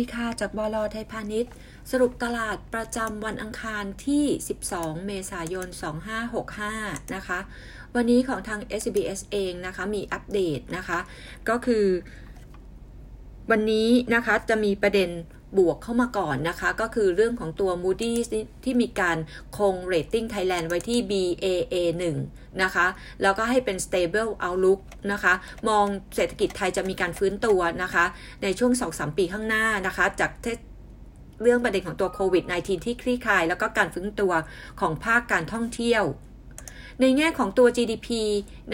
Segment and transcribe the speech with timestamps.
[0.00, 1.52] ดีค่ะจากบลไทยพาณิชย์
[1.90, 4.24] สรุปตลาดประจำวันอังคารที่
[4.64, 5.66] 12 เมษายน
[6.40, 7.38] 2565 นะคะ
[7.94, 10.98] วันนี้ของทาง SBS เองนะคะ มีอัปเดตนะคะ
[11.48, 11.86] ก็คือ
[13.50, 15.10] วันนี้นะคะจะมีประเด็น
[15.58, 18.26] บวกเข้ามาก่อนนะคะ ก็คือเรื่องของตัว Moody's
[18.64, 19.16] ที่มีการ
[19.58, 22.02] คง rating Thailand ไว้ที่ Baa1
[22.62, 22.86] นะคะ
[23.22, 24.80] แล้วก็ให้เป็น stable outlook
[25.12, 25.34] นะคะ
[25.68, 25.86] มอง
[26.16, 28.04] เศรษฐกิจไทยจะมีการฟื้นตัวนะคะ
[28.42, 30.30] ในช่วง 2-3 ปีข้างหน้านะคะ จาก
[31.42, 34.32] เรื่องประเด็นของตัวโควิด -19 ที่คลี่คลาย แล้วก็การฟื้นตัว
[34.80, 36.04] ของภาคการท่องเที่ยว
[37.00, 38.08] ในแง่ของตัว GDP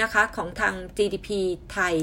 [0.01, 1.29] นะคะของทาง GDP
[1.73, 1.95] ไทย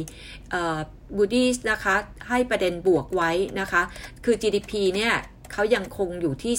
[1.16, 1.95] บูดี้นะคะ
[2.30, 3.81] ให้ประเด็นบวกไว้นะคะ
[4.26, 5.13] คือ GDP เนี่ย
[5.53, 6.53] เขายังคงอยู่ที่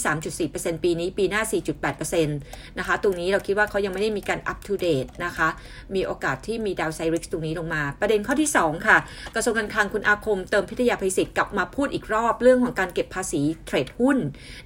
[0.44, 1.42] 3.4%ปีนี้ปีหน้า
[1.90, 5.48] 4.8%นะคะ ตรงนี้เราคิดว่าเขายังไม่ได้มีการ up to date นะคะ
[5.94, 8.98] มีโอกาสที่มีดาวไซริกตรงนี้ลงมา ประเด็นข้อที่ 2 ค่ะ
[9.34, 14.18] กระทรวงการคลังคุณอาคมเติมพิทยาภัยศิษย์กลับมาพูดอีกรอบเรื่องของการเก็บภาษีเทรดหุ้น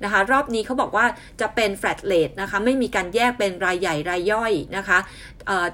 [0.04, 1.06] นะคะ รอบนี้เขาบอกว่า
[1.40, 4.98] จะเป็น flat rate นะคะ ไม่มีการแยกเป็นรายใหญ่รายย่อยนะคะ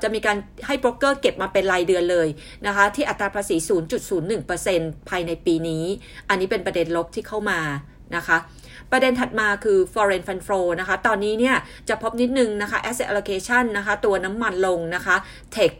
[0.02, 2.28] จะมีการให้โบรกเกอร์เก็บมาเป็นรายเดือนเลย
[2.66, 3.56] นะคะ ที่อัตราภาษี
[4.32, 5.84] 0.01%ภายในปีนี้
[6.28, 7.60] อันนี้เป็นประเด็นลบที่เข้ามา
[8.16, 8.36] นะคะ
[8.90, 11.56] ประเด็นถัดมาคือ foreign fund flow นะคะ ตอนนี้เนี่ย
[11.88, 15.16] จะพบนิดนึงนะคะ asset allocation นะคะ ตัวน้ำมันลงนะคะ
[15.56, 15.72] tech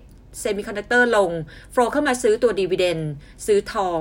[0.43, 1.31] semiconductor ลง
[1.75, 3.03] flow เข้ามาซื้อตัว dividend
[3.47, 4.01] ซื้อทอง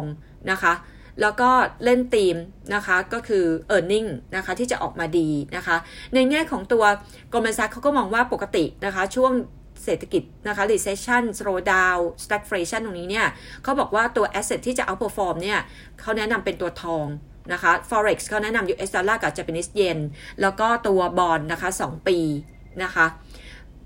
[0.52, 0.74] นะคะ
[1.22, 1.50] แล้วก็
[1.84, 2.36] เล่นธีม
[2.76, 5.78] นะคะก็คือ e a r n i n g นะคะที่จะออกมาดีนะคะ
[6.14, 6.84] ในแง่ของตัว
[7.32, 9.32] Goldman Sachs เขาก็มองว่าปกตินะคะ ช่วง
[9.84, 13.28] เศรษฐกิจนะคะ recession slow down stagflation ตรงนี้เนี่ย
[13.64, 15.60] เขาบอกว่าตัว asset ที่จะ outperform เนี่ย
[16.00, 17.06] เขาแนะนำเป็นตัวทอง
[17.54, 20.00] นะคะ forex เขาแนะนำ US dollar กับ Japanese yen
[20.42, 22.20] แล้วก็ตัวบอลนะคะ2 ปี
[22.84, 23.06] นะคะ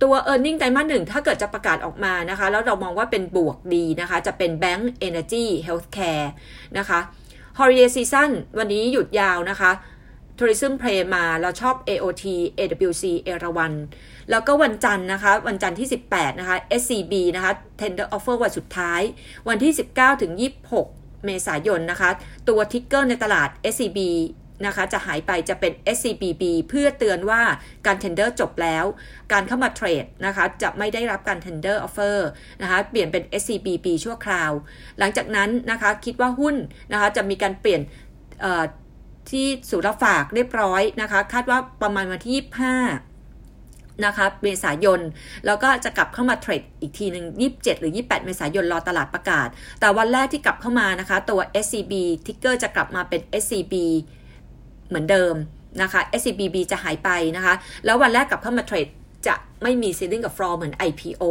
[0.01, 6.27] ตัว e a r n i n g ไตรมาสหนึ่งถ้าเกิดจะประกาศออกมานะคะ แล้วเรามองว่าเป็นบวกดีนะคะ จะเป็น Bank Energy Healthcare
[6.77, 6.99] นะคะ
[7.57, 9.71] Holiday Season วันนี้หยุดยาวนะคะ
[10.37, 12.25] Tourism Play มาเราชอบ AOT
[12.57, 13.73] AWC เอราวัน
[14.29, 17.51] แล้วก็วันจันทร์นะคะ วันจันทร์ที่ 18 นะคะ SCB นะคะ
[17.81, 19.01] Tender Offer วันสุดท้าย
[19.47, 20.33] วันที่ 19 ถึง
[20.69, 22.09] 26 เมษายนนะคะ
[22.49, 23.99] ตัวทิกเกอร์ในตลาด SCB
[24.65, 27.41] นะคะจะหายไปจะเป็น SCBB เพื่อเตือนว่า
[27.85, 28.85] การ tender จบแล้ว
[29.31, 32.17] การเข้ามาเทรดนะคะจะไม่ได้รับการ tender offer
[32.61, 34.51] นะคะเปลี่ยนเป็น SCBB ชั่วคราว
[34.99, 36.55] หลังจากนั้นนะคะคิดว่าหุ้น
[36.91, 37.81] นะคะจะมีการเปลี่ยน
[39.31, 42.33] ที่สูตรฝากเรียบร้อยนะคะ คาดว่าประมาณวันที่
[42.77, 43.10] 25
[44.05, 44.99] นะคะเมษายน
[45.45, 49.47] แล้วก็จะกลับเข้ามาเทรดอีกทีหนึ่ง27 หรือ 28 เมษายน รอตลาดประกาศ
[49.79, 51.93] แต่วันแรกที่กลับเข้ามานะคะ ตัว SCB
[52.25, 53.73] ticker จะกลับมาเป็น SCB
[54.87, 55.35] เหมือนเดิม
[55.81, 57.53] นะคะ SCBB จะหายไปนะคะ
[57.85, 58.87] แล้ววันแรกกลับเข้ามาเทรด
[59.27, 61.23] จะไม่มี ceiling กับฟลอร์เหมือน IPO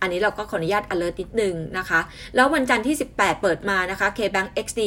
[0.00, 2.00] อันนี้เราก็ขออนุญาต alert นิดนึงนะคะ
[2.34, 4.80] แล้ววันจันทร์ที่ 18 เปิดมานะคะ KBank XD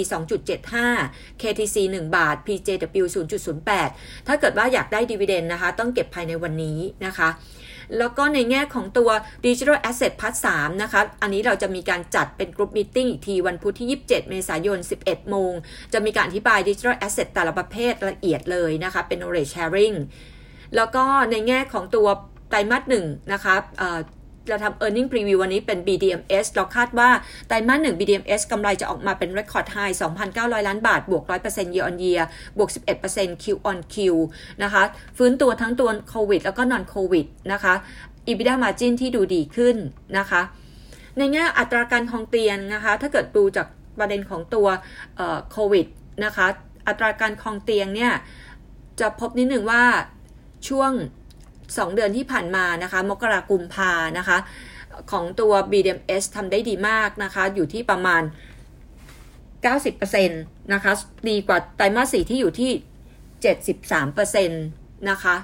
[0.67, 3.05] 2.75 KTC 1 บาท PJW
[3.65, 7.29] 0.08 ถ้าเกิดว่าอยากได้ดีเวเดนนะคะ ต้องเก็บภายในวันนี้นะคะ
[7.97, 9.09] แล้วก็ในแง่ของตัว
[9.45, 15.53] Digital Asset Plus 3นะคะ อันนี้เราจะมีการจัดเป็นกลุ่มมิ팅อีกทีวันพุธที่ 27 เมษายน 11 โมง
[15.93, 19.95] จะมีการอธิบาย Digital Asset แต่ละประเภทละเอียดเลยนะคะ เป็น knowledge sharing
[20.75, 22.07] แล้วก็ในแง่ของตัว
[22.51, 23.55] ไตรมาสหนึ่งนะคะ
[24.49, 27.09] เราทำ e a r n i n g preview วันนี้เป็น BDMs เราคาดว่า
[27.47, 29.93] ไตรมาสหนึ่ง BDMs กำไรจะออกมาเป็น record high
[30.29, 32.23] 2,900 ล้านบาท บวก 100% year on year
[32.57, 32.69] บวก
[33.07, 33.95] 11% Q on Q
[34.63, 34.83] นะคะ
[35.17, 37.73] ฟื้นตัวทั้งตัวโควิดแล้วก็ non โควิดนะคะ
[38.27, 39.75] EBITDA margin ที่ดูดีขึ้น
[40.17, 40.41] นะคะ
[41.17, 44.67] ในแง่อัตราการคองเตียงนะคะ ถ้าเกิดดูจากประเด็นของตัว
[45.51, 45.85] โควิด
[46.25, 46.47] นะคะ
[46.87, 48.13] อัตราการคองเตียงเนี่ย
[48.99, 49.83] จะพบนิดหนึ่งว่า
[50.67, 50.91] ช่วง
[51.75, 54.37] 2 เดือนที่ผ่านมานะคะ มกราคมพานะคะ
[55.11, 58.21] ของตัว BDMs ทำได้ดีมากนะคะ อยู่ที่ประมาณ
[59.67, 60.91] 90%นะคะ
[61.29, 62.71] ดีกว่าไตรมาสสี่ที่อยู่ที่
[64.31, 65.35] 73%นะคะ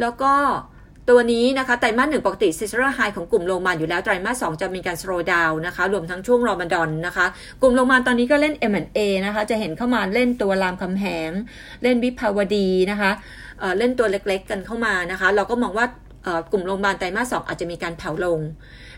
[0.00, 0.32] แล้วก็
[1.08, 7.26] ตัวนี้นะคะไตรมาสหนึ่งปกติ season high ของกลุ่มโรงบาลอยู่แล้วไตรมาสสองจะมีการ slow down นะคะ รวมทั้งช่วงรอมฎอนนะคะ
[7.60, 11.30] กลุ่มโรงบาลตอนนี้ก็เล่น M&A นะคะ จะเห็นเข้ามาเล่นตัวรามคำแหง
[11.82, 13.10] เล่นวิภาวดีนะคะ
[13.78, 15.86] เล่นตัวเล็กๆกันเข้ามานะคะ เราก็มองว่า
[16.52, 18.40] กลุ่มโรงพยาบาลไตรมาสสองอาจจะมีการแผ่วลง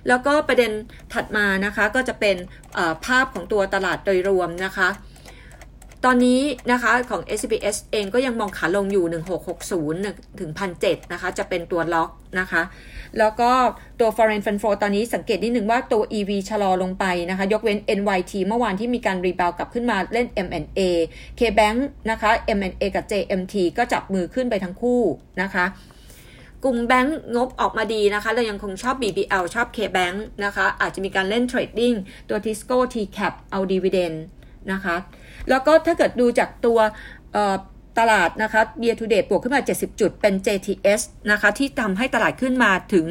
[0.08, 0.70] แล้วก็ประเด็น
[1.14, 2.36] ถัดมานะคะก็จะเป็น
[3.06, 4.88] ภาพของตัวตลาดโดยรวมนะคะ
[6.06, 6.40] ตอนนี้
[6.72, 9.04] นะคะของ SBS เองก็ยังมองขาลงอยู่
[9.72, 10.50] 1660 ถึง
[10.80, 12.10] 1,007นะคะ จะเป็นตัวล็อก
[12.40, 12.62] นะคะ
[13.18, 13.50] แล้วก็
[14.00, 20.80] ตัว foreign fund flow ตอนนี้สังเกตนิดหนึ่งว่าตัว EV ชะลอลงไปนะคะ ยกเว้น NYT เมื่อวานที่มีการรีบาวกลับขึ้นมาเล่น M&A
[21.38, 21.78] KBank
[22.10, 25.02] นะคะ M&A กับ JMT ก็จับมือขึ้นไปทั้งคู่
[25.42, 25.64] นะคะ
[26.64, 31.94] กลุ่มแบงก์งบออกมาดีนะคะ เรายังคงชอบ BBL ชอบ KBank นะคะ อาจจะมีการเล่น trading
[32.28, 34.14] ตัว Tisco TCAP เอา dividend
[34.72, 34.96] นะคะ
[35.50, 36.78] แล้วก็ถ้าเกิดดูจากตัว
[37.98, 41.00] ตลาดนะคะ year to date บวกขึ้นมา 70 จุด เป็น JTS
[41.32, 43.06] นะคะ ที่ทำให้ตลาดขึ้นมาถึง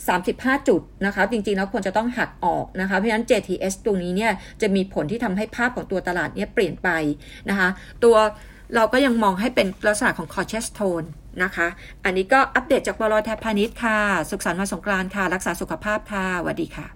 [0.00, 6.88] 35 จุดนะคะ จริงๆแล้วควรจะต้องหักออกนะคะ เพราะฉะนั้น JTS ตรงนี้เนี่ยจะมีผลที่ทำให้ภาพของตัวตลาดเนี่ยเปลี่ยนไป
[7.50, 7.68] นะคะ
[8.04, 8.16] ตัว
[8.74, 11.06] เราก็ยังมองให้เป็นลักษณะของ cautious tone
[11.42, 11.66] นะคะ
[12.04, 13.98] อันนี้ก็อัปเดตจากบลแทบพาณิชย์ค่ะ
[14.30, 16.86] สุขสันต์วันสงกรานต์ค่ะ รักษาสุขภาพค่ะสวัสดีค่ะ